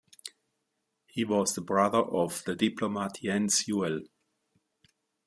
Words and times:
He 1.05 1.23
was 1.23 1.53
the 1.53 1.61
brother 1.61 1.99
of 1.99 2.41
the 2.45 2.55
diplomat 2.55 3.19
Jens 3.21 3.65
Juel. 3.65 4.07